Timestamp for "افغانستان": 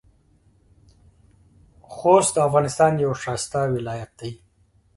2.47-2.91